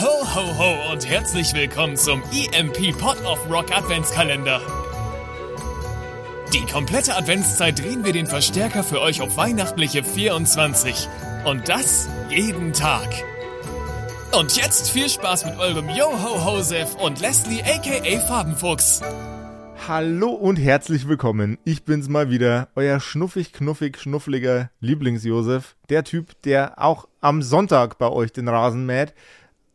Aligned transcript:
Ho, 0.00 0.06
ho, 0.32 0.56
ho 0.56 0.92
und 0.92 1.08
herzlich 1.08 1.54
willkommen 1.54 1.96
zum 1.96 2.22
EMP 2.32 2.96
Pot 2.96 3.20
of 3.24 3.50
Rock 3.50 3.76
Adventskalender. 3.76 4.60
Die 6.54 6.64
komplette 6.72 7.16
Adventszeit 7.16 7.80
drehen 7.80 8.04
wir 8.04 8.12
den 8.12 8.28
Verstärker 8.28 8.84
für 8.84 9.00
euch 9.00 9.20
auf 9.22 9.36
weihnachtliche 9.36 10.04
24. 10.04 11.08
Und 11.46 11.68
das 11.68 12.08
jeden 12.30 12.72
Tag. 12.72 13.08
Und 14.38 14.56
jetzt 14.56 14.88
viel 14.88 15.08
Spaß 15.08 15.46
mit 15.46 15.58
eurem 15.58 15.88
Yo-Ho-Hosef 15.88 16.94
und 16.94 17.20
Leslie 17.20 17.62
aka 17.62 18.20
Farbenfuchs. 18.20 19.00
Hallo 19.88 20.28
und 20.28 20.58
herzlich 20.58 21.08
willkommen. 21.08 21.58
Ich 21.64 21.84
bin's 21.84 22.08
mal 22.08 22.30
wieder, 22.30 22.68
euer 22.76 23.00
schnuffig, 23.00 23.52
knuffig, 23.52 23.98
schnuffliger 23.98 24.70
Lieblingsjosef. 24.78 25.74
Der 25.88 26.04
Typ, 26.04 26.40
der 26.42 26.80
auch 26.80 27.08
am 27.20 27.42
Sonntag 27.42 27.98
bei 27.98 28.08
euch 28.08 28.32
den 28.32 28.46
Rasen 28.46 28.86
mäht. 28.86 29.12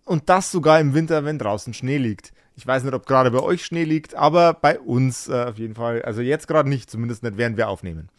Und 0.05 0.29
das 0.29 0.51
sogar 0.51 0.79
im 0.79 0.93
Winter, 0.93 1.23
wenn 1.25 1.39
draußen 1.39 1.73
Schnee 1.73 1.97
liegt. 1.97 2.33
Ich 2.55 2.67
weiß 2.67 2.83
nicht, 2.83 2.93
ob 2.93 3.05
gerade 3.05 3.31
bei 3.31 3.39
euch 3.39 3.65
Schnee 3.65 3.83
liegt, 3.83 4.15
aber 4.15 4.53
bei 4.53 4.79
uns 4.79 5.27
äh, 5.27 5.45
auf 5.45 5.57
jeden 5.57 5.75
Fall. 5.75 6.01
Also 6.03 6.21
jetzt 6.21 6.47
gerade 6.47 6.69
nicht, 6.69 6.89
zumindest 6.91 7.23
nicht, 7.23 7.37
während 7.37 7.57
wir 7.57 7.67
aufnehmen. 7.69 8.09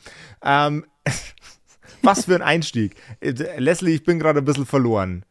Ähm, 0.42 0.84
was 2.02 2.24
für 2.24 2.34
ein 2.34 2.42
Einstieg. 2.42 2.96
Äh, 3.20 3.32
Leslie, 3.58 3.94
ich 3.94 4.02
bin 4.04 4.18
gerade 4.18 4.40
ein 4.40 4.44
bisschen 4.44 4.66
verloren. 4.66 5.24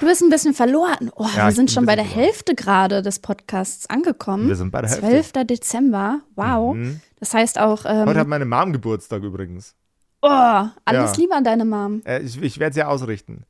Du 0.00 0.06
bist 0.06 0.22
ein 0.22 0.30
bisschen 0.30 0.54
verloren. 0.54 1.10
Oh, 1.16 1.26
Ja, 1.36 1.46
wir 1.46 1.52
sind 1.52 1.70
schon 1.70 1.84
bei 1.84 1.96
der 1.96 2.06
verloren. 2.06 2.24
Hälfte 2.24 2.54
gerade 2.54 3.02
des 3.02 3.18
Podcasts 3.18 3.90
angekommen. 3.90 4.48
Wir 4.48 4.56
sind 4.56 4.70
bei 4.70 4.80
der 4.80 4.88
Hälfte. 4.90 5.32
12. 5.32 5.46
Dezember. 5.46 6.20
Wow. 6.34 6.74
Mhm. 6.74 7.00
Das 7.20 7.34
heißt 7.34 7.58
auch, 7.58 7.84
ähm, 7.84 8.06
Heute 8.06 8.20
hat 8.20 8.28
meine 8.28 8.46
Mom 8.46 8.72
Geburtstag 8.72 9.22
übrigens. 9.22 9.74
oh, 10.22 10.28
alles 10.28 10.72
Ja. 10.86 11.12
Liebe 11.16 11.34
an 11.34 11.44
deine 11.44 11.66
Mom. 11.66 12.00
Äh, 12.06 12.22
ich 12.22 12.40
ich 12.40 12.58
werde 12.58 12.72
sie 12.74 12.82
ausrichten. 12.82 13.44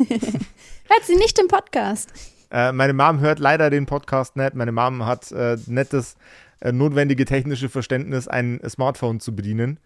Hört 0.08 1.04
sie 1.06 1.16
nicht 1.16 1.38
im 1.38 1.48
Podcast. 1.48 2.12
Äh, 2.50 2.72
meine 2.72 2.92
Mom 2.94 3.20
hört 3.20 3.38
leider 3.38 3.70
den 3.70 3.86
Podcast 3.86 4.34
nicht. 4.36 4.54
Meine 4.54 4.72
Mom 4.72 5.04
hat 5.06 5.30
äh, 5.30 5.56
das 5.90 6.16
äh, 6.60 6.72
notwendige 6.72 7.24
technische 7.24 7.68
Verständnis, 7.68 8.26
ein 8.26 8.60
Smartphone 8.68 9.20
zu 9.20 9.34
bedienen. 9.34 9.78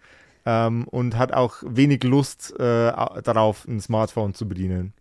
Ähm, 0.46 0.86
und 0.88 1.16
hat 1.16 1.32
auch 1.32 1.56
wenig 1.66 2.04
Lust 2.04 2.54
äh, 2.58 2.62
au- 2.90 3.20
darauf, 3.22 3.66
ein 3.66 3.80
Smartphone 3.80 4.34
zu 4.34 4.46
bedienen. 4.46 4.92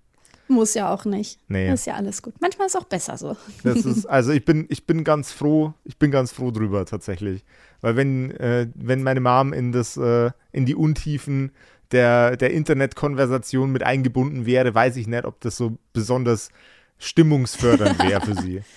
Muss 0.47 0.73
ja 0.73 0.93
auch 0.93 1.05
nicht. 1.05 1.39
Nee. 1.47 1.71
Ist 1.71 1.85
ja 1.85 1.95
alles 1.95 2.21
gut. 2.21 2.33
Manchmal 2.41 2.67
ist 2.67 2.75
auch 2.77 2.83
besser 2.85 3.17
so. 3.17 3.35
Ist, 3.63 4.05
also 4.09 4.31
ich 4.31 4.43
bin, 4.45 4.65
ich 4.69 4.85
bin 4.85 5.03
ganz 5.03 5.31
froh, 5.31 5.73
ich 5.85 5.97
bin 5.97 6.11
ganz 6.11 6.31
froh 6.31 6.51
drüber 6.51 6.85
tatsächlich. 6.85 7.43
Weil 7.81 7.95
wenn, 7.95 8.31
äh, 8.31 8.67
wenn 8.75 9.03
meine 9.03 9.19
Mom 9.21 9.51
in 9.53 9.71
das, 9.71 9.95
äh, 9.97 10.31
in 10.51 10.65
die 10.65 10.75
Untiefen 10.75 11.51
der, 11.93 12.35
der 12.35 12.51
Internetkonversation 12.51 13.71
mit 13.71 13.83
eingebunden 13.83 14.45
wäre, 14.45 14.75
weiß 14.75 14.97
ich 14.97 15.07
nicht, 15.07 15.25
ob 15.25 15.39
das 15.41 15.55
so 15.55 15.77
besonders 15.93 16.49
stimmungsfördernd 16.97 18.03
wäre 18.03 18.21
für 18.21 18.35
sie. 18.35 18.61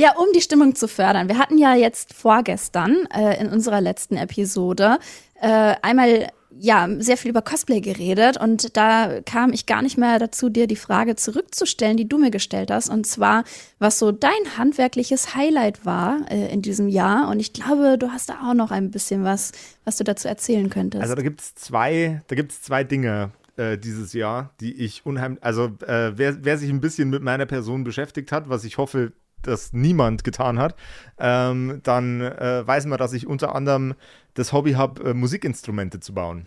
Ja, 0.00 0.12
um 0.14 0.26
die 0.32 0.40
Stimmung 0.40 0.76
zu 0.76 0.86
fördern. 0.86 1.28
Wir 1.28 1.38
hatten 1.38 1.58
ja 1.58 1.74
jetzt 1.74 2.14
vorgestern 2.14 3.08
äh, 3.12 3.40
in 3.40 3.48
unserer 3.48 3.80
letzten 3.80 4.16
Episode 4.16 5.00
äh, 5.40 5.74
einmal 5.82 6.28
ja 6.60 6.88
sehr 6.98 7.16
viel 7.16 7.30
über 7.30 7.42
Cosplay 7.42 7.80
geredet 7.80 8.36
und 8.40 8.76
da 8.76 9.20
kam 9.24 9.52
ich 9.52 9.66
gar 9.66 9.82
nicht 9.82 9.98
mehr 9.98 10.18
dazu, 10.18 10.48
dir 10.48 10.66
die 10.66 10.76
Frage 10.76 11.16
zurückzustellen, 11.16 11.96
die 11.96 12.08
du 12.08 12.18
mir 12.18 12.30
gestellt 12.30 12.70
hast, 12.70 12.88
und 12.88 13.06
zwar, 13.06 13.44
was 13.78 13.98
so 13.98 14.12
dein 14.12 14.56
handwerkliches 14.56 15.34
Highlight 15.34 15.84
war 15.86 16.20
äh, 16.30 16.52
in 16.52 16.62
diesem 16.62 16.88
Jahr. 16.88 17.28
Und 17.28 17.40
ich 17.40 17.52
glaube, 17.52 17.96
du 17.98 18.10
hast 18.10 18.28
da 18.28 18.48
auch 18.48 18.54
noch 18.54 18.70
ein 18.70 18.90
bisschen 18.90 19.24
was, 19.24 19.52
was 19.84 19.96
du 19.96 20.04
dazu 20.04 20.28
erzählen 20.28 20.70
könntest. 20.70 21.02
Also 21.02 21.14
da 21.14 21.22
gibt 21.22 21.40
es 21.40 21.54
zwei, 21.54 22.22
zwei 22.62 22.84
Dinge 22.84 23.30
äh, 23.56 23.76
dieses 23.76 24.12
Jahr, 24.12 24.54
die 24.60 24.72
ich 24.74 25.04
unheimlich, 25.04 25.42
also 25.42 25.64
äh, 25.86 26.12
wer, 26.16 26.44
wer 26.44 26.58
sich 26.58 26.70
ein 26.70 26.80
bisschen 26.80 27.10
mit 27.10 27.22
meiner 27.22 27.46
Person 27.46 27.84
beschäftigt 27.84 28.32
hat, 28.32 28.48
was 28.48 28.64
ich 28.64 28.78
hoffe, 28.78 29.12
dass 29.42 29.72
niemand 29.72 30.24
getan 30.24 30.58
hat, 30.58 30.74
ähm, 31.18 31.80
dann 31.82 32.20
äh, 32.20 32.66
weiß 32.66 32.86
man, 32.86 32.98
dass 32.98 33.12
ich 33.12 33.26
unter 33.26 33.54
anderem 33.54 33.94
das 34.34 34.52
Hobby 34.52 34.72
habe, 34.72 35.10
äh, 35.10 35.14
Musikinstrumente 35.14 36.00
zu 36.00 36.14
bauen. 36.14 36.46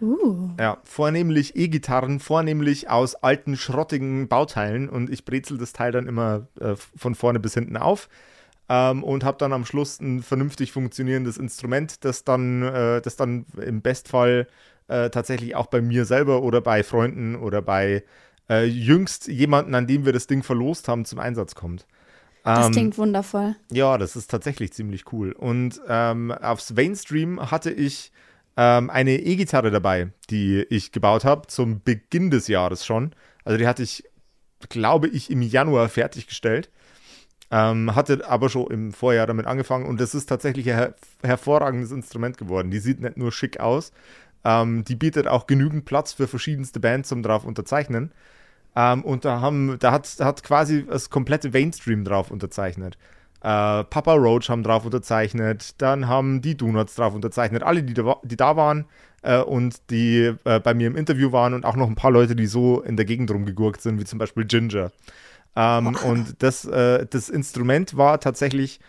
uh. 0.00 0.50
Ja, 0.58 0.78
vornehmlich 0.84 1.56
E-Gitarren, 1.56 2.20
vornehmlich 2.20 2.90
aus 2.90 3.14
alten, 3.16 3.56
schrottigen 3.56 4.28
Bauteilen 4.28 4.88
und 4.88 5.10
ich 5.10 5.24
brezel 5.24 5.58
das 5.58 5.72
Teil 5.72 5.92
dann 5.92 6.06
immer 6.06 6.46
äh, 6.60 6.74
von 6.96 7.14
vorne 7.14 7.40
bis 7.40 7.54
hinten 7.54 7.76
auf 7.76 8.08
ähm, 8.68 9.02
und 9.02 9.24
habe 9.24 9.38
dann 9.38 9.52
am 9.52 9.64
Schluss 9.64 10.00
ein 10.00 10.22
vernünftig 10.22 10.72
funktionierendes 10.72 11.38
Instrument, 11.38 12.04
das 12.04 12.24
dann, 12.24 12.62
äh, 12.62 13.00
das 13.00 13.16
dann 13.16 13.46
im 13.60 13.80
Bestfall 13.80 14.46
äh, 14.88 15.10
tatsächlich 15.10 15.56
auch 15.56 15.66
bei 15.66 15.80
mir 15.80 16.04
selber 16.04 16.42
oder 16.42 16.60
bei 16.60 16.82
Freunden 16.82 17.36
oder 17.36 17.62
bei 17.62 18.04
äh, 18.48 18.64
jüngst 18.64 19.28
jemanden, 19.28 19.74
an 19.74 19.86
dem 19.86 20.04
wir 20.04 20.12
das 20.12 20.26
Ding 20.26 20.42
verlost 20.42 20.88
haben, 20.88 21.04
zum 21.04 21.18
Einsatz 21.18 21.54
kommt. 21.54 21.86
Das 22.44 22.66
Ähm, 22.66 22.72
klingt 22.72 22.98
wundervoll. 22.98 23.56
ja, 23.70 23.98
das 23.98 24.16
ist 24.16 24.30
tatsächlich 24.30 24.72
ziemlich 24.72 25.12
cool. 25.12 25.32
Und 25.32 25.80
ähm, 25.88 26.32
aufs 26.32 26.72
Mainstream 26.72 27.50
hatte 27.50 27.70
ich 27.70 28.12
ähm, 28.56 28.90
eine 28.90 29.16
E-Gitarre 29.18 29.70
dabei, 29.70 30.12
die 30.30 30.62
ich 30.70 30.92
gebaut 30.92 31.24
habe, 31.24 31.46
zum 31.48 31.82
Beginn 31.82 32.30
des 32.30 32.48
Jahres 32.48 32.84
schon. 32.86 33.12
Also 33.44 33.58
die 33.58 33.66
hatte 33.66 33.82
ich, 33.82 34.04
glaube 34.68 35.08
ich, 35.08 35.30
im 35.30 35.42
Januar 35.42 35.88
fertiggestellt. 35.88 36.70
Ähm, 37.50 37.94
hatte 37.94 38.28
aber 38.28 38.50
schon 38.50 38.70
im 38.70 38.92
Vorjahr 38.92 39.26
damit 39.26 39.46
angefangen 39.46 39.86
und 39.86 39.98
das 40.00 40.14
ist 40.14 40.26
tatsächlich 40.28 40.70
ein 40.70 40.76
her 40.76 40.94
hervorragendes 41.22 41.92
Instrument 41.92 42.36
geworden. 42.36 42.70
Die 42.70 42.78
sieht 42.78 43.00
nicht 43.00 43.16
nur 43.16 43.32
schick 43.32 43.58
aus, 43.58 43.90
ähm, 44.44 44.84
die 44.84 44.96
bietet 44.96 45.26
auch 45.26 45.46
genügend 45.46 45.86
Platz 45.86 46.12
für 46.12 46.28
verschiedenste 46.28 46.78
Bands 46.78 47.08
zum 47.08 47.22
drauf 47.22 47.46
unterzeichnen. 47.46 48.12
Ähm, 48.76 49.04
und 49.04 49.24
da 49.24 49.40
haben, 49.40 49.76
da 49.78 49.92
hat, 49.92 50.08
hat 50.20 50.42
quasi 50.42 50.86
das 50.86 51.10
komplette 51.10 51.50
Mainstream 51.50 52.04
drauf 52.04 52.30
unterzeichnet. 52.30 52.96
Äh, 53.40 53.84
Papa 53.84 54.14
Roach 54.14 54.48
haben 54.48 54.62
drauf 54.62 54.84
unterzeichnet, 54.84 55.80
dann 55.80 56.08
haben 56.08 56.42
die 56.42 56.56
Donuts 56.56 56.96
drauf 56.96 57.14
unterzeichnet, 57.14 57.62
alle, 57.62 57.82
die 57.82 57.94
da, 57.94 58.16
die 58.24 58.36
da 58.36 58.56
waren 58.56 58.86
äh, 59.22 59.40
und 59.40 59.90
die 59.90 60.34
äh, 60.44 60.58
bei 60.60 60.74
mir 60.74 60.88
im 60.88 60.96
Interview 60.96 61.30
waren 61.30 61.54
und 61.54 61.64
auch 61.64 61.76
noch 61.76 61.86
ein 61.86 61.94
paar 61.94 62.10
Leute, 62.10 62.34
die 62.34 62.46
so 62.46 62.80
in 62.80 62.96
der 62.96 63.06
Gegend 63.06 63.30
rumgegurkt 63.30 63.80
sind, 63.80 64.00
wie 64.00 64.04
zum 64.04 64.18
Beispiel 64.18 64.44
Ginger. 64.44 64.90
Ähm, 65.54 65.96
und 66.04 66.42
das, 66.42 66.64
äh, 66.64 67.06
das 67.06 67.28
Instrument 67.28 67.96
war 67.96 68.20
tatsächlich 68.20 68.80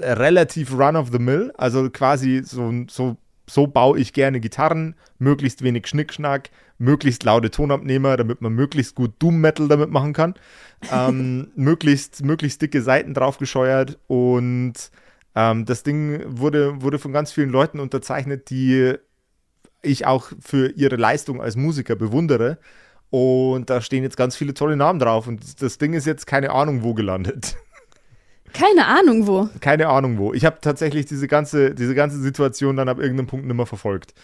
relativ 0.00 0.72
run 0.72 0.96
of 0.96 1.10
the 1.12 1.18
mill, 1.18 1.52
also 1.56 1.90
quasi 1.90 2.42
so, 2.42 2.72
so, 2.88 3.16
so 3.48 3.66
baue 3.66 3.98
ich 3.98 4.12
gerne 4.12 4.40
Gitarren, 4.40 4.94
möglichst 5.18 5.62
wenig 5.62 5.86
Schnickschnack, 5.86 6.50
möglichst 6.78 7.24
laute 7.24 7.50
Tonabnehmer, 7.50 8.16
damit 8.16 8.40
man 8.40 8.52
möglichst 8.52 8.94
gut 8.94 9.14
Doom 9.18 9.40
Metal 9.40 9.68
damit 9.68 9.90
machen 9.90 10.12
kann, 10.12 10.34
ähm, 10.92 11.48
möglichst, 11.56 12.24
möglichst 12.24 12.60
dicke 12.62 12.82
Seiten 12.82 13.14
draufgescheuert 13.14 13.98
und 14.08 14.74
ähm, 15.36 15.64
das 15.66 15.82
Ding 15.82 16.22
wurde, 16.26 16.82
wurde 16.82 16.98
von 16.98 17.12
ganz 17.12 17.30
vielen 17.30 17.50
Leuten 17.50 17.78
unterzeichnet, 17.78 18.50
die 18.50 18.94
ich 19.82 20.06
auch 20.06 20.32
für 20.40 20.70
ihre 20.70 20.96
Leistung 20.96 21.40
als 21.40 21.56
Musiker 21.56 21.94
bewundere. 21.94 22.58
Und 23.10 23.70
da 23.70 23.80
stehen 23.80 24.02
jetzt 24.02 24.16
ganz 24.16 24.34
viele 24.34 24.52
tolle 24.54 24.76
Namen 24.76 24.98
drauf. 24.98 25.28
Und 25.28 25.62
das 25.62 25.78
Ding 25.78 25.92
ist 25.92 26.06
jetzt 26.06 26.26
keine 26.26 26.50
Ahnung 26.50 26.82
wo 26.82 26.94
gelandet. 26.94 27.56
Keine 28.58 28.86
Ahnung 28.86 29.26
wo. 29.26 29.48
Keine 29.60 29.88
Ahnung 29.88 30.18
wo. 30.18 30.32
Ich 30.32 30.44
habe 30.44 30.58
tatsächlich 30.60 31.06
diese 31.06 31.28
ganze, 31.28 31.74
diese 31.74 31.94
ganze 31.94 32.18
Situation 32.20 32.76
dann 32.76 32.88
ab 32.88 32.98
irgendeinem 32.98 33.26
Punkt 33.26 33.46
nicht 33.46 33.56
mehr 33.56 33.66
verfolgt. 33.66 34.14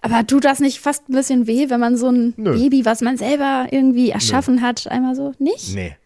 Aber 0.00 0.26
tut 0.26 0.44
das 0.44 0.58
nicht 0.58 0.80
fast 0.80 1.08
ein 1.08 1.12
bisschen 1.14 1.46
weh, 1.46 1.70
wenn 1.70 1.78
man 1.78 1.96
so 1.96 2.08
ein 2.08 2.34
Nö. 2.36 2.52
Baby, 2.54 2.84
was 2.84 3.00
man 3.02 3.16
selber 3.16 3.68
irgendwie 3.70 4.10
erschaffen 4.10 4.60
hat, 4.60 4.88
einmal 4.88 5.14
so 5.14 5.32
nicht? 5.38 5.74
Nee. 5.74 5.96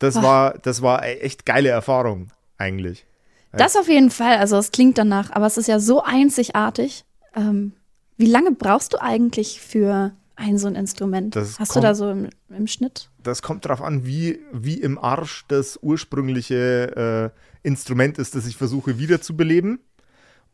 Das 0.00 0.16
Ach. 0.16 0.22
war, 0.22 0.54
das 0.58 0.82
war 0.82 1.06
e- 1.06 1.18
echt 1.20 1.46
geile 1.46 1.68
Erfahrung, 1.68 2.30
eigentlich. 2.56 3.04
Das 3.52 3.76
auf 3.76 3.88
jeden 3.88 4.10
Fall. 4.10 4.36
Also 4.38 4.56
es 4.56 4.70
klingt 4.72 4.98
danach, 4.98 5.30
aber 5.30 5.46
es 5.46 5.56
ist 5.56 5.68
ja 5.68 5.78
so 5.80 6.02
einzigartig. 6.02 7.04
Ähm, 7.34 7.72
wie 8.16 8.26
lange 8.26 8.50
brauchst 8.50 8.92
du 8.92 9.00
eigentlich 9.00 9.60
für 9.60 10.12
ein 10.38 10.56
so 10.58 10.68
ein 10.68 10.74
Instrument? 10.76 11.36
Das 11.36 11.58
Hast 11.58 11.70
du 11.70 11.74
kommt- 11.74 11.84
da 11.84 11.94
so 11.94 12.10
im, 12.10 12.28
im 12.48 12.66
Schnitt? 12.66 13.10
Das 13.22 13.42
kommt 13.42 13.64
darauf 13.64 13.82
an, 13.82 14.06
wie, 14.06 14.38
wie 14.52 14.80
im 14.80 14.98
Arsch 14.98 15.44
das 15.48 15.78
ursprüngliche 15.82 17.32
äh, 17.64 17.66
Instrument 17.66 18.18
ist, 18.18 18.34
das 18.34 18.46
ich 18.46 18.56
versuche 18.56 18.98
wiederzubeleben. 18.98 19.80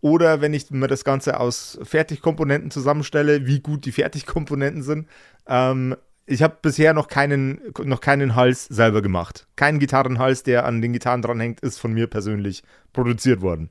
Oder 0.00 0.40
wenn 0.40 0.52
ich 0.52 0.70
mir 0.70 0.88
das 0.88 1.04
Ganze 1.04 1.40
aus 1.40 1.78
Fertigkomponenten 1.82 2.70
zusammenstelle, 2.70 3.46
wie 3.46 3.60
gut 3.60 3.84
die 3.86 3.92
Fertigkomponenten 3.92 4.82
sind. 4.82 5.08
Ähm, 5.46 5.96
ich 6.26 6.42
habe 6.42 6.56
bisher 6.60 6.94
noch 6.94 7.08
keinen, 7.08 7.60
noch 7.82 8.00
keinen 8.00 8.34
Hals 8.34 8.64
selber 8.64 9.02
gemacht. 9.02 9.46
Kein 9.56 9.78
Gitarrenhals, 9.78 10.42
der 10.42 10.64
an 10.64 10.80
den 10.80 10.92
Gitarren 10.94 11.20
dranhängt, 11.22 11.60
ist 11.60 11.78
von 11.78 11.92
mir 11.92 12.06
persönlich 12.06 12.62
produziert 12.94 13.42
worden, 13.42 13.68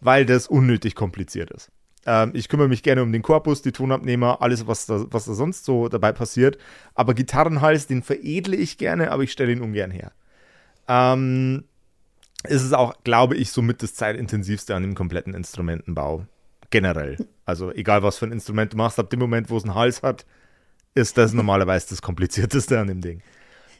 weil 0.00 0.26
das 0.26 0.46
unnötig 0.46 0.94
kompliziert 0.94 1.50
ist. 1.50 1.70
Ähm, 2.06 2.32
ich 2.34 2.48
kümmere 2.48 2.68
mich 2.68 2.82
gerne 2.82 3.02
um 3.02 3.12
den 3.12 3.22
Korpus, 3.22 3.62
die 3.62 3.72
Tonabnehmer, 3.72 4.42
alles, 4.42 4.66
was 4.66 4.86
da, 4.86 5.06
was 5.10 5.24
da 5.24 5.34
sonst 5.34 5.64
so 5.64 5.88
dabei 5.88 6.12
passiert. 6.12 6.58
Aber 6.94 7.14
Gitarrenhals, 7.14 7.86
den 7.86 8.02
veredle 8.02 8.56
ich 8.56 8.78
gerne, 8.78 9.10
aber 9.10 9.22
ich 9.22 9.32
stelle 9.32 9.52
ihn 9.52 9.62
ungern 9.62 9.90
her. 9.90 10.12
Ähm, 10.88 11.64
es 12.42 12.62
ist 12.62 12.74
auch, 12.74 12.94
glaube 13.04 13.36
ich, 13.36 13.50
somit 13.50 13.82
das 13.82 13.94
zeitintensivste 13.94 14.74
an 14.74 14.82
dem 14.82 14.94
kompletten 14.94 15.34
Instrumentenbau. 15.34 16.26
Generell. 16.70 17.16
Also 17.46 17.72
egal, 17.72 18.02
was 18.02 18.18
für 18.18 18.26
ein 18.26 18.32
Instrument 18.32 18.72
du 18.72 18.76
machst, 18.76 18.98
ab 18.98 19.10
dem 19.10 19.20
Moment, 19.20 19.48
wo 19.48 19.56
es 19.56 19.64
einen 19.64 19.74
Hals 19.74 20.02
hat, 20.02 20.26
ist 20.94 21.16
das 21.18 21.32
normalerweise 21.32 21.88
das 21.90 22.02
komplizierteste 22.02 22.78
an 22.78 22.88
dem 22.88 23.00
Ding. 23.00 23.22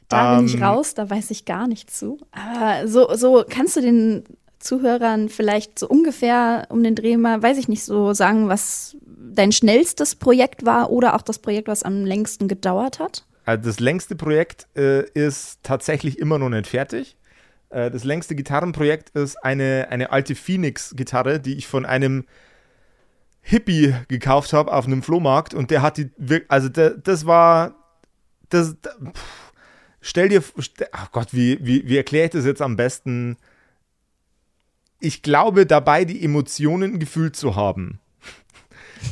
Da 0.08 0.36
bin 0.36 0.46
ich 0.46 0.60
raus, 0.60 0.94
da 0.94 1.08
weiß 1.08 1.30
ich 1.30 1.44
gar 1.44 1.66
nicht 1.66 1.90
zu. 1.90 2.18
Aber 2.30 2.86
so, 2.86 3.14
so 3.14 3.44
kannst 3.48 3.76
du 3.76 3.80
den 3.80 4.24
Zuhörern 4.64 5.28
vielleicht 5.28 5.78
so 5.78 5.88
ungefähr 5.88 6.66
um 6.70 6.82
den 6.82 6.94
Dreh 6.94 7.16
mal, 7.16 7.42
weiß 7.42 7.58
ich 7.58 7.68
nicht, 7.68 7.84
so 7.84 8.14
sagen, 8.14 8.48
was 8.48 8.96
dein 9.06 9.52
schnellstes 9.52 10.16
Projekt 10.16 10.64
war 10.64 10.90
oder 10.90 11.14
auch 11.14 11.22
das 11.22 11.38
Projekt, 11.38 11.68
was 11.68 11.82
am 11.82 12.04
längsten 12.04 12.48
gedauert 12.48 12.98
hat? 12.98 13.26
Also 13.44 13.64
das 13.64 13.78
längste 13.78 14.16
Projekt 14.16 14.66
äh, 14.74 15.08
ist 15.10 15.58
tatsächlich 15.62 16.18
immer 16.18 16.38
noch 16.38 16.48
nicht 16.48 16.66
fertig. 16.66 17.16
Äh, 17.68 17.90
das 17.90 18.04
längste 18.04 18.34
Gitarrenprojekt 18.34 19.10
ist 19.10 19.36
eine, 19.44 19.88
eine 19.90 20.12
alte 20.12 20.34
Phoenix-Gitarre, 20.34 21.40
die 21.40 21.56
ich 21.56 21.66
von 21.66 21.84
einem 21.84 22.24
Hippie 23.42 23.94
gekauft 24.08 24.54
habe 24.54 24.72
auf 24.72 24.86
einem 24.86 25.02
Flohmarkt 25.02 25.52
und 25.52 25.70
der 25.70 25.82
hat 25.82 25.98
die, 25.98 26.10
also 26.48 26.70
der, 26.70 26.90
das 26.90 27.26
war, 27.26 27.74
das, 28.48 28.74
pff, 28.74 29.52
stell 30.00 30.30
dir, 30.30 30.42
ach 30.92 31.12
Gott, 31.12 31.28
wie, 31.32 31.58
wie, 31.60 31.86
wie 31.86 31.96
erkläre 31.98 32.24
ich 32.26 32.30
das 32.30 32.46
jetzt 32.46 32.62
am 32.62 32.76
besten? 32.76 33.36
Ich 35.04 35.20
glaube 35.20 35.66
dabei, 35.66 36.06
die 36.06 36.24
Emotionen 36.24 36.98
gefühlt 36.98 37.36
zu 37.36 37.56
haben, 37.56 38.00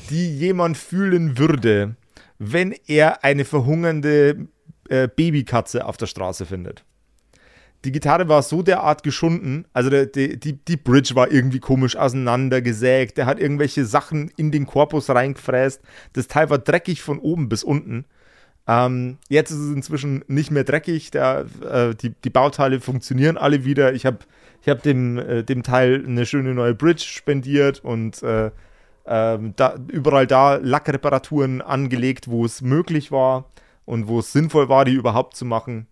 die 0.08 0.38
jemand 0.38 0.78
fühlen 0.78 1.36
würde, 1.36 1.96
wenn 2.38 2.74
er 2.86 3.24
eine 3.24 3.44
verhungernde 3.44 4.48
äh, 4.88 5.06
Babykatze 5.06 5.84
auf 5.84 5.98
der 5.98 6.06
Straße 6.06 6.46
findet. 6.46 6.82
Die 7.84 7.92
Gitarre 7.92 8.26
war 8.30 8.42
so 8.42 8.62
derart 8.62 9.02
geschunden, 9.02 9.66
also 9.74 9.90
der, 9.90 10.06
die, 10.06 10.40
die, 10.40 10.64
die 10.64 10.78
Bridge 10.78 11.14
war 11.14 11.30
irgendwie 11.30 11.60
komisch 11.60 11.94
auseinandergesägt, 11.94 13.18
der 13.18 13.26
hat 13.26 13.38
irgendwelche 13.38 13.84
Sachen 13.84 14.30
in 14.38 14.50
den 14.50 14.64
Korpus 14.64 15.10
reingefräst, 15.10 15.82
das 16.14 16.26
Teil 16.26 16.48
war 16.48 16.56
dreckig 16.56 17.02
von 17.02 17.18
oben 17.18 17.50
bis 17.50 17.64
unten. 17.64 18.06
Ähm, 18.68 19.18
jetzt 19.28 19.50
ist 19.50 19.58
es 19.58 19.74
inzwischen 19.74 20.24
nicht 20.28 20.50
mehr 20.50 20.64
dreckig, 20.64 21.10
der, 21.10 21.46
äh, 21.68 21.94
die, 21.94 22.10
die 22.10 22.30
Bauteile 22.30 22.80
funktionieren 22.80 23.36
alle 23.36 23.64
wieder. 23.64 23.92
Ich 23.92 24.06
habe 24.06 24.18
ich 24.60 24.68
hab 24.68 24.82
dem, 24.82 25.18
äh, 25.18 25.42
dem 25.42 25.62
Teil 25.62 26.04
eine 26.06 26.24
schöne 26.26 26.54
neue 26.54 26.74
Bridge 26.74 27.04
spendiert 27.04 27.84
und 27.84 28.22
äh, 28.22 28.52
ähm, 29.04 29.54
da, 29.56 29.76
überall 29.88 30.26
da 30.26 30.56
Lackreparaturen 30.56 31.60
angelegt, 31.60 32.28
wo 32.28 32.44
es 32.44 32.62
möglich 32.62 33.10
war 33.10 33.46
und 33.84 34.06
wo 34.06 34.20
es 34.20 34.32
sinnvoll 34.32 34.68
war, 34.68 34.84
die 34.84 34.94
überhaupt 34.94 35.36
zu 35.36 35.44
machen. 35.44 35.88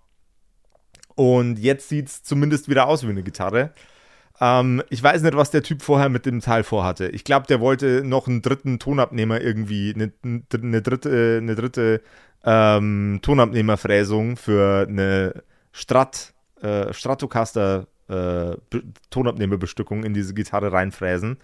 Und 1.16 1.58
jetzt 1.58 1.88
sieht 1.88 2.06
es 2.06 2.22
zumindest 2.22 2.68
wieder 2.68 2.86
aus 2.86 3.02
wie 3.04 3.10
eine 3.10 3.24
Gitarre. 3.24 3.72
Ähm, 4.40 4.82
ich 4.88 5.02
weiß 5.02 5.22
nicht, 5.22 5.36
was 5.36 5.50
der 5.50 5.62
Typ 5.62 5.82
vorher 5.82 6.08
mit 6.08 6.24
dem 6.24 6.40
Teil 6.40 6.62
vorhatte. 6.62 7.08
Ich 7.08 7.24
glaube, 7.24 7.46
der 7.46 7.60
wollte 7.60 8.02
noch 8.04 8.28
einen 8.28 8.42
dritten 8.42 8.78
Tonabnehmer 8.78 9.40
irgendwie, 9.40 9.92
eine, 9.94 10.12
eine 10.24 10.82
dritte, 10.82 11.38
eine 11.42 11.54
dritte 11.56 12.00
ähm, 12.44 13.20
Tonabnehmerfräsung 13.22 14.36
für 14.36 14.86
eine 14.88 15.42
Strat, 15.72 16.32
äh, 16.62 16.92
Stratocaster 16.92 17.86
äh, 18.08 18.56
Tonabnehmerbestückung 19.10 20.04
in 20.04 20.14
diese 20.14 20.34
Gitarre 20.34 20.72
reinfräsen. 20.72 21.38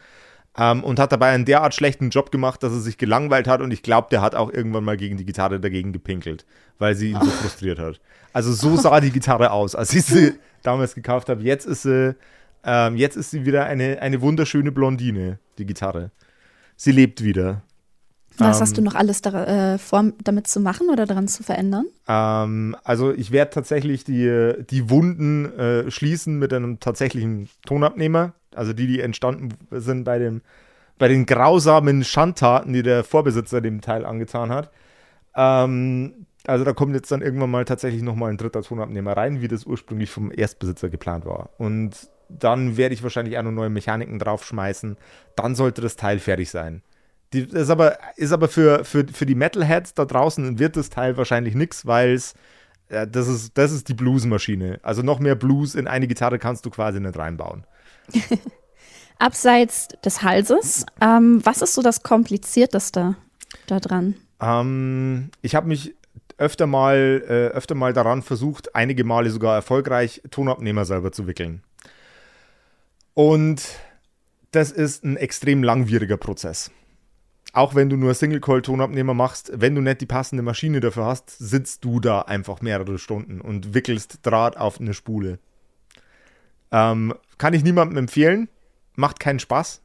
Ähm, 0.59 0.83
und 0.83 0.99
hat 0.99 1.13
dabei 1.13 1.33
einen 1.33 1.45
derart 1.45 1.75
schlechten 1.75 2.09
Job 2.09 2.33
gemacht, 2.33 2.63
dass 2.63 2.73
er 2.73 2.81
sich 2.81 2.97
gelangweilt 2.97 3.47
hat 3.47 3.61
und 3.61 3.71
ich 3.73 3.83
glaube, 3.83 4.09
der 4.11 4.23
hat 4.23 4.35
auch 4.35 4.51
irgendwann 4.51 4.85
mal 4.85 4.97
gegen 4.97 5.19
die 5.19 5.27
Gitarre 5.27 5.61
dagegen 5.61 5.93
gepinkelt, 5.93 6.47
weil 6.79 6.95
sie 6.95 7.11
ihn 7.11 7.21
so 7.21 7.31
frustriert 7.31 7.79
hat. 7.79 8.01
Also 8.33 8.53
so 8.53 8.75
sah 8.77 9.01
die 9.01 9.11
Gitarre 9.11 9.51
aus, 9.51 9.75
als 9.75 9.93
ich 9.93 10.05
sie 10.05 10.33
damals 10.63 10.95
gekauft 10.95 11.29
habe. 11.29 11.43
Jetzt 11.43 11.67
ist 11.67 11.83
sie, 11.83 12.17
ähm, 12.65 12.97
jetzt 12.97 13.17
ist 13.17 13.31
sie 13.31 13.45
wieder 13.45 13.67
eine, 13.67 14.01
eine 14.01 14.23
wunderschöne 14.23 14.73
Blondine, 14.73 15.39
die 15.59 15.67
Gitarre. 15.67 16.11
Sie 16.75 16.93
lebt 16.93 17.23
wieder. 17.23 17.63
Was 18.39 18.59
ähm, 18.59 18.63
hast 18.63 18.79
du 18.79 18.83
noch 18.83 18.95
alles 18.95 19.23
da, 19.23 19.75
äh, 19.75 19.79
vor, 19.79 20.13
damit 20.23 20.47
zu 20.47 20.61
machen 20.61 20.89
oder 20.91 21.07
daran 21.07 21.29
zu 21.29 21.43
verändern? 21.43 21.87
Ähm, 22.09 22.77
also 22.85 23.13
ich 23.13 23.31
werde 23.33 23.51
tatsächlich 23.51 24.05
die, 24.05 24.53
die 24.71 24.91
Wunden 24.91 25.47
äh, 25.59 25.91
schließen 25.91 26.39
mit 26.39 26.53
einem 26.53 26.81
tatsächlichen 26.81 27.49
Tonabnehmer. 27.67 28.35
Also 28.55 28.73
die, 28.73 28.87
die 28.87 29.01
entstanden 29.01 29.51
sind 29.71 30.05
bei, 30.05 30.19
dem, 30.19 30.43
bei 30.99 31.09
den 31.09 31.27
grausamen 31.27 32.05
Schandtaten, 32.05 32.73
die 32.73 32.83
der 32.83 33.05
Vorbesitzer 33.05 33.61
dem 33.61 33.81
Teil 33.81 34.05
angetan 34.05 34.51
hat. 34.51 34.71
Ähm, 35.35 36.27
also 36.47 36.65
da 36.65 36.73
kommt 36.73 36.95
jetzt 36.95 37.11
dann 37.11 37.23
irgendwann 37.23 37.51
mal 37.51 37.65
tatsächlich 37.65 38.03
nochmal 38.03 38.31
ein 38.31 38.37
dritter 38.37 38.63
Tonabnehmer 38.63 39.17
rein, 39.17 39.41
wie 39.41 39.49
das 39.49 39.65
ursprünglich 39.65 40.11
vom 40.11 40.31
Erstbesitzer 40.31 40.89
geplant 40.89 41.27
war. 41.27 41.51
Und 41.59 42.09
dann 42.29 42.77
werde 42.77 42.95
ich 42.95 43.03
wahrscheinlich 43.03 43.39
auch 43.39 43.43
noch 43.43 43.53
neue 43.53 43.71
Mechaniken 43.71 44.19
draufschmeißen. 44.19 44.97
Dann 45.37 45.55
sollte 45.55 45.81
das 45.81 45.97
Teil 45.97 46.19
fertig 46.19 46.51
sein. 46.51 46.83
Die, 47.33 47.41
ist 47.41 47.71
aber, 47.71 47.99
ist 48.17 48.33
aber 48.33 48.49
für, 48.49 48.85
für, 48.85 49.07
für 49.07 49.27
die 49.27 49.35
Metalheads 49.35 49.95
da 49.95 50.05
draußen 50.05 50.59
wird 50.59 50.77
das 50.77 50.91
Teil 50.91 51.17
wahrscheinlich 51.17 51.55
nichts, 51.55 51.87
weil 51.87 52.15
es 52.15 52.35
äh, 52.89 53.07
das, 53.07 53.29
ist, 53.29 53.57
das 53.59 53.73
ist 53.73 53.89
die 53.89 53.95
Bluesmaschine. 53.95 54.81
Also 54.83 55.03
noch 55.03 55.19
mehr 55.19 55.35
Blues 55.35 55.75
in 55.75 55.87
eine 55.87 56.07
Gitarre 56.07 56.39
kannst 56.39 56.67
du 56.67 56.71
quasi 56.71 57.01
nicht 57.01 57.19
reinbauen. 57.19 57.65
Abseits 59.19 59.89
des 60.05 60.23
Halses, 60.23 60.85
ähm, 61.01 61.41
was 61.45 61.63
ist 61.63 61.75
so 61.75 61.83
das 61.83 62.03
Komplizierteste 62.03 63.17
da 63.67 63.81
dran? 63.81 64.15
Ähm, 64.41 65.31
ich 65.41 65.55
habe 65.55 65.69
mich 65.69 65.95
öfter 66.39 66.67
mal, 66.67 67.25
äh, 67.27 67.57
öfter 67.57 67.75
mal 67.75 67.95
daran 67.95 68.23
versucht, 68.23 68.75
einige 68.75 69.05
Male 69.05 69.31
sogar 69.31 69.55
erfolgreich 69.55 70.21
Tonabnehmer 70.31 70.85
selber 70.85 71.13
zu 71.13 71.27
wickeln. 71.27 71.63
Und 73.15 73.63
das 74.51 74.71
ist 74.71 75.03
ein 75.03 75.17
extrem 75.17 75.63
langwieriger 75.63 76.19
Prozess 76.19 76.71
auch 77.57 77.75
wenn 77.75 77.89
du 77.89 77.97
nur 77.97 78.13
Single-Coil-Tonabnehmer 78.13 79.15
machst, 79.15 79.51
wenn 79.55 79.75
du 79.75 79.81
nicht 79.81 80.03
die 80.03 80.07
passende 80.07 80.43
Maschine 80.43 80.81
dafür 80.81 81.07
hast, 81.07 81.31
sitzt 81.39 81.85
du 81.85 82.01
da 82.01 82.21
einfach 82.21 82.61
mehrere 82.61 82.99
Stunden 82.99 83.41
und 83.41 83.73
wickelst 83.73 84.19
Draht 84.23 84.59
auf 84.59 84.79
eine 84.79 84.93
Spule. 84.93 85.39
Ähm, 86.71 87.15
kann 87.39 87.55
ich 87.55 87.65
niemandem 87.65 87.97
empfehlen. 87.97 88.49
Macht 88.95 89.21
keinen 89.21 89.39
Spaß. 89.39 89.83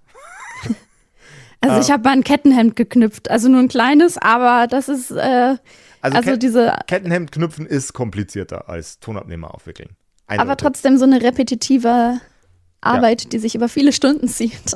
Also 1.63 1.79
ich 1.79 1.91
habe 1.91 2.01
mal 2.01 2.13
ein 2.13 2.23
Kettenhemd 2.23 2.75
geknüpft, 2.75 3.29
also 3.29 3.47
nur 3.47 3.59
ein 3.59 3.67
kleines, 3.67 4.17
aber 4.17 4.65
das 4.65 4.89
ist 4.89 5.11
äh, 5.11 5.57
also, 6.01 6.17
also 6.17 6.31
Ket 6.31 6.41
diese 6.41 6.75
Kettenhemd 6.87 7.31
knüpfen 7.31 7.67
ist 7.67 7.93
komplizierter 7.93 8.67
als 8.67 8.99
Tonabnehmer 8.99 9.53
aufwickeln. 9.53 9.89
Eindeutig. 10.25 10.41
Aber 10.41 10.57
trotzdem 10.57 10.97
so 10.97 11.05
eine 11.05 11.21
repetitive 11.21 12.19
Arbeit, 12.81 13.25
ja. 13.25 13.29
die 13.29 13.37
sich 13.37 13.53
über 13.53 13.69
viele 13.69 13.93
Stunden 13.93 14.27
zieht. 14.27 14.75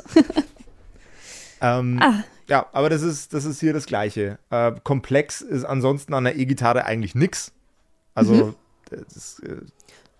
ähm, 1.60 1.98
ah. 2.00 2.22
Ja, 2.48 2.66
aber 2.72 2.90
das 2.90 3.02
ist, 3.02 3.34
das 3.34 3.44
ist 3.44 3.60
hier 3.60 3.72
das 3.72 3.86
Gleiche. 3.86 4.38
Äh, 4.50 4.72
komplex 4.82 5.40
ist 5.40 5.64
ansonsten 5.64 6.14
an 6.14 6.24
der 6.24 6.36
E-Gitarre 6.36 6.84
eigentlich 6.84 7.14
nichts. 7.14 7.52
Also, 8.14 8.34
mhm. 8.34 8.54
das 8.90 9.40
äh, 9.40 9.56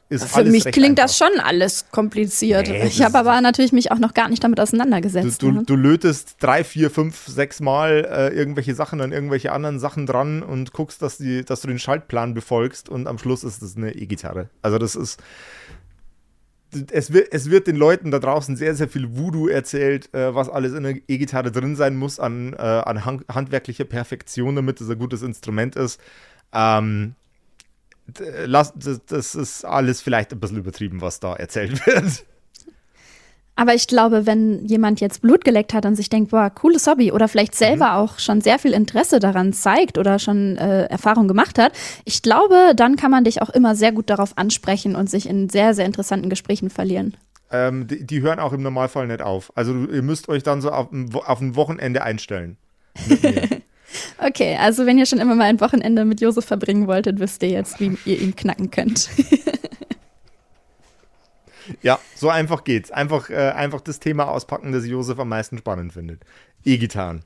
ist 0.09 0.25
Für 0.33 0.45
mich 0.45 0.65
klingt 0.67 1.01
einfach. 1.01 1.05
das 1.05 1.19
schon 1.19 1.41
alles 1.41 1.87
kompliziert. 1.91 2.69
Nee, 2.69 2.87
ich 2.87 3.03
habe 3.03 3.19
aber 3.19 3.41
natürlich 3.41 3.73
mich 3.73 3.91
auch 3.91 3.99
noch 3.99 4.15
gar 4.15 4.29
nicht 4.29 4.45
damit 4.45 4.61
auseinandergesetzt. 4.61 5.43
Du, 5.43 5.47
du, 5.47 5.53
ne? 5.53 5.65
du 5.65 5.75
lötest 5.75 6.37
drei, 6.39 6.63
vier, 6.63 6.93
fünf, 6.93 7.27
sechs 7.27 7.59
Mal 7.59 8.07
äh, 8.09 8.29
irgendwelche 8.29 8.77
Sachen 8.77 9.01
an 9.01 9.11
irgendwelche 9.11 9.51
anderen 9.51 9.81
Sachen 9.81 10.07
dran 10.07 10.45
und 10.45 10.73
guckst, 10.73 11.03
dass, 11.03 11.19
die, 11.19 11.45
dass 11.45 11.61
du 11.61 11.69
den 11.69 11.81
Schaltplan 11.81 12.35
befolgst 12.35 12.89
und 12.89 13.09
am 13.09 13.19
Schluss 13.19 13.43
ist 13.43 13.63
es 13.63 13.77
eine 13.77 13.97
E-Gitarre. 13.97 14.49
Also, 14.63 14.79
das 14.79 14.95
ist 14.95 15.21
es 16.91 17.13
wird, 17.13 17.33
es 17.33 17.51
wird 17.51 17.67
den 17.67 17.77
Leuten 17.77 18.11
da 18.11 18.19
draußen 18.19 18.57
sehr, 18.57 18.75
sehr 18.75 18.89
viel 18.89 19.17
Voodoo 19.17 19.49
erzählt, 19.49 20.13
äh, 20.15 20.35
was 20.35 20.49
alles 20.49 20.73
in 20.73 20.83
der 20.83 20.97
E-Gitarre 21.09 21.53
drin 21.53 21.77
sein 21.77 21.97
muss 21.97 22.21
an, 22.21 22.53
äh, 22.55 22.57
an 22.57 23.05
handwerklicher 23.05 23.85
Perfektion, 23.85 24.57
damit 24.57 24.81
es 24.81 24.89
ein 24.91 24.99
gutes 24.99 25.23
Instrument 25.23 25.77
ist. 25.77 26.01
Ähm, 26.53 27.15
das, 28.07 28.73
das 29.07 29.35
ist 29.35 29.65
alles 29.65 30.01
vielleicht 30.01 30.33
ein 30.33 30.41
bisschen 30.41 30.59
übertrieben, 30.59 31.01
was 31.01 31.21
da 31.21 31.35
erzählt 31.35 31.85
wird. 31.87 32.25
Aber 33.57 33.75
ich 33.75 33.87
glaube, 33.87 34.27
wenn 34.27 34.65
jemand 34.67 35.01
jetzt 35.01 35.23
Blut 35.23 35.45
geleckt 35.45 35.73
hat 35.73 35.87
und 35.87 35.97
sich 35.97 36.11
denkt, 36.11 36.31
boah, 36.31 36.51
cooles 36.51 36.87
Hobby 36.87 37.11
oder 37.11 37.27
vielleicht 37.27 37.55
selber 37.55 37.87
mhm. 37.87 37.97
auch 37.97 38.19
schon 38.19 38.43
sehr 38.43 38.59
viel 38.59 38.73
Interesse 38.73 39.19
daran 39.19 39.55
zeigt 39.55 39.97
oder 39.97 40.19
schon 40.19 40.57
äh, 40.59 40.85
Erfahrung 40.85 41.27
gemacht 41.27 41.59
hat, 41.59 41.73
ich 42.05 42.21
glaube, 42.21 42.75
dann 42.77 42.97
kann 42.97 43.11
man 43.11 43.25
dich 43.25 43.41
auch 43.41 43.49
immer 43.49 43.75
sehr 43.75 43.93
gut 43.93 44.11
darauf 44.11 44.37
ansprechen 44.37 44.95
und 44.95 45.09
sich 45.09 45.27
in 45.29 45.49
sehr, 45.49 45.75
sehr 45.75 45.87
interessanten 45.87 46.29
Gesprächen 46.29 46.69
verlieren. 46.69 47.17
Ähm, 47.51 47.87
die, 47.87 48.05
die, 48.05 48.21
hören 48.21 48.41
auch 48.41 48.53
im 48.53 48.63
Normalfall 48.63 49.07
nicht 49.07 49.23
auf. 49.23 49.53
Also 49.55 49.73
ihr 49.73 50.03
müsst 50.03 50.29
euch 50.29 50.43
dann 50.43 50.61
so 50.61 50.71
auf, 50.71 50.89
auf 51.15 51.41
ein 51.41 51.57
Wochenende 51.57 52.03
einstellen. 52.03 52.59
okay, 54.19 54.57
also 54.61 54.87
wenn 54.87 54.99
ihr 54.99 55.07
schon 55.07 55.19
immer 55.19 55.35
mal 55.35 55.45
ein 55.45 55.61
Wochenende 55.61 56.05
mit 56.05 56.21
Josef 56.21 56.45
verbringen 56.45 56.87
wolltet, 56.87 57.21
wisst 57.21 57.43
ihr 57.43 57.51
jetzt, 57.51 57.81
wie 57.81 57.97
ihr 58.05 58.21
ihn 58.21 58.37
knacken 58.37 58.71
könnt. 58.71 59.09
Ja, 61.83 61.99
so 62.15 62.29
einfach 62.29 62.65
geht's. 62.65 62.91
Einfach, 62.91 63.31
äh, 63.31 63.51
einfach 63.51 63.81
das 63.81 64.01
Thema 64.01 64.29
auspacken, 64.29 64.73
das 64.73 64.87
Josef 64.87 65.19
am 65.19 65.29
meisten 65.29 65.59
spannend 65.59 65.93
findet. 65.93 66.23
E-Gitarren. 66.65 67.23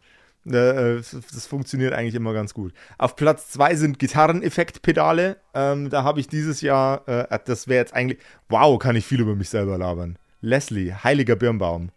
Äh, 0.46 1.02
das 1.02 1.46
funktioniert 1.46 1.92
eigentlich 1.92 2.14
immer 2.14 2.32
ganz 2.32 2.54
gut. 2.54 2.72
Auf 2.98 3.16
Platz 3.16 3.50
zwei 3.50 3.74
sind 3.74 3.98
Gitarreneffektpedale. 3.98 5.36
Ähm, 5.54 5.90
da 5.90 6.02
habe 6.02 6.20
ich 6.20 6.28
dieses 6.28 6.60
Jahr, 6.60 7.06
äh, 7.08 7.38
das 7.44 7.68
wäre 7.68 7.80
jetzt 7.80 7.94
eigentlich, 7.94 8.18
wow, 8.48 8.78
kann 8.78 8.96
ich 8.96 9.04
viel 9.04 9.20
über 9.20 9.34
mich 9.34 9.50
selber 9.50 9.76
labern. 9.76 10.18
Leslie, 10.40 10.94
heiliger 10.94 11.36
Birnbaum. 11.36 11.90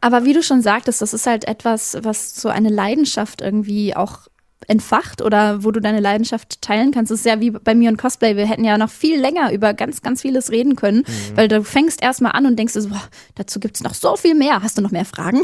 Aber 0.00 0.24
wie 0.24 0.32
du 0.32 0.42
schon 0.42 0.62
sagtest, 0.62 1.02
das 1.02 1.12
ist 1.12 1.26
halt 1.26 1.44
etwas, 1.46 1.98
was 2.02 2.34
so 2.34 2.48
eine 2.48 2.70
Leidenschaft 2.70 3.42
irgendwie 3.42 3.94
auch 3.94 4.28
entfacht 4.68 5.22
oder 5.22 5.64
wo 5.64 5.70
du 5.70 5.80
deine 5.80 6.00
Leidenschaft 6.00 6.60
teilen 6.62 6.92
kannst. 6.92 7.10
Das 7.10 7.20
ist 7.20 7.26
ja 7.26 7.40
wie 7.40 7.50
bei 7.50 7.74
mir 7.74 7.90
und 7.90 7.96
Cosplay. 7.96 8.36
Wir 8.36 8.46
hätten 8.46 8.64
ja 8.64 8.78
noch 8.78 8.90
viel 8.90 9.18
länger 9.18 9.52
über 9.52 9.74
ganz, 9.74 10.02
ganz 10.02 10.22
vieles 10.22 10.50
reden 10.50 10.76
können, 10.76 10.98
mhm. 10.98 11.36
weil 11.36 11.48
du 11.48 11.62
fängst 11.64 12.02
erstmal 12.02 12.32
an 12.32 12.46
und 12.46 12.58
denkst, 12.58 12.74
so, 12.74 12.88
boah, 12.88 13.02
dazu 13.34 13.60
gibt's 13.60 13.82
noch 13.82 13.94
so 13.94 14.16
viel 14.16 14.34
mehr. 14.34 14.62
Hast 14.62 14.78
du 14.78 14.82
noch 14.82 14.90
mehr 14.90 15.04
Fragen? 15.04 15.42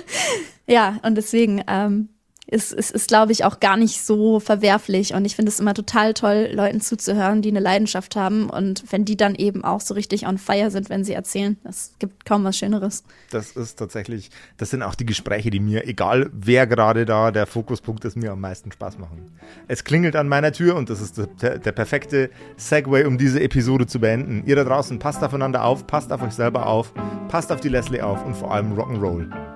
ja, 0.66 0.98
und 1.02 1.16
deswegen 1.16 1.62
ähm, 1.66 2.08
ist, 2.46 2.72
ist, 2.72 2.90
ist 2.90 3.08
glaube 3.08 3.32
ich, 3.32 3.44
auch 3.44 3.58
gar 3.60 3.76
nicht 3.76 4.04
so 4.04 4.38
verwerflich. 4.38 5.14
Und 5.14 5.24
ich 5.24 5.34
finde 5.36 5.50
es 5.50 5.60
immer 5.60 5.74
total 5.74 6.14
toll, 6.14 6.50
Leuten 6.52 6.80
zuzuhören, 6.80 7.42
die 7.42 7.48
eine 7.48 7.60
Leidenschaft 7.60 8.16
haben. 8.16 8.50
Und 8.50 8.84
wenn 8.90 9.04
die 9.04 9.16
dann 9.16 9.34
eben 9.34 9.64
auch 9.64 9.80
so 9.80 9.94
richtig 9.94 10.26
on 10.26 10.38
fire 10.38 10.70
sind, 10.70 10.90
wenn 10.90 11.04
sie 11.04 11.14
erzählen, 11.14 11.56
das 11.64 11.92
gibt 11.98 12.24
kaum 12.26 12.44
was 12.44 12.56
Schöneres. 12.56 13.04
Das 13.30 13.52
ist 13.52 13.76
tatsächlich, 13.76 14.30
das 14.58 14.70
sind 14.70 14.82
auch 14.82 14.94
die 14.94 15.06
Gespräche, 15.06 15.50
die 15.50 15.60
mir, 15.60 15.86
egal 15.86 16.30
wer 16.32 16.66
gerade 16.66 17.06
da 17.06 17.30
der 17.30 17.46
Fokuspunkt 17.46 18.04
ist, 18.04 18.16
mir 18.16 18.32
am 18.32 18.40
meisten 18.40 18.70
Spaß 18.70 18.98
machen. 18.98 19.32
Es 19.66 19.84
klingelt 19.84 20.14
an 20.16 20.28
meiner 20.28 20.52
Tür 20.52 20.76
und 20.76 20.90
das 20.90 21.00
ist 21.00 21.20
der, 21.40 21.58
der 21.58 21.72
perfekte 21.72 22.30
Segway, 22.56 23.04
um 23.04 23.16
diese 23.16 23.40
Episode 23.40 23.86
zu 23.86 24.00
beenden. 24.00 24.42
Ihr 24.46 24.56
da 24.56 24.64
draußen, 24.64 24.98
passt 24.98 25.22
aufeinander 25.22 25.64
auf, 25.64 25.86
passt 25.86 26.12
auf 26.12 26.22
euch 26.22 26.34
selber 26.34 26.66
auf, 26.66 26.92
passt 27.28 27.50
auf 27.50 27.60
die 27.60 27.70
Leslie 27.70 28.02
auf 28.02 28.24
und 28.24 28.36
vor 28.36 28.52
allem 28.52 28.78
Rock'n'Roll. 28.78 29.53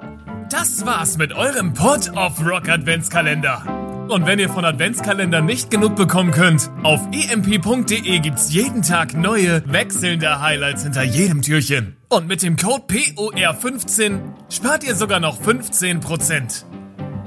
Das 0.51 0.87
war's 0.87 1.19
mit 1.19 1.35
eurem 1.35 1.75
Pod 1.75 2.11
of 2.17 2.43
Rock 2.43 2.71
Adventskalender. 2.71 3.63
Und 4.09 4.25
wenn 4.25 4.39
ihr 4.39 4.49
von 4.49 4.65
Adventskalendern 4.65 5.45
nicht 5.45 5.71
genug 5.71 5.95
bekommen 5.95 6.31
könnt, 6.31 6.71
auf 6.83 7.03
emp.de 7.13 8.19
gibt's 8.21 8.51
jeden 8.51 8.81
Tag 8.81 9.15
neue, 9.15 9.63
wechselnde 9.71 10.41
Highlights 10.41 10.85
hinter 10.85 11.03
jedem 11.03 11.43
Türchen. 11.43 11.99
Und 12.09 12.29
mit 12.29 12.43
dem 12.43 12.57
Code 12.57 12.85
POR15 12.89 14.21
spart 14.49 14.85
ihr 14.85 14.95
sogar 14.95 15.21
noch 15.21 15.39
15%. 15.39 16.65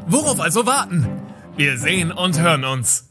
Worauf 0.08 0.40
also 0.40 0.66
warten? 0.66 1.06
Wir 1.56 1.78
sehen 1.78 2.12
und 2.12 2.40
hören 2.42 2.66
uns. 2.66 3.11